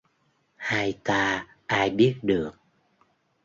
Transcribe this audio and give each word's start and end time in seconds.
Hai 0.69 0.91
ta 1.05 1.23
ai 1.69 1.89
biết 1.89 2.17
được 2.21 2.57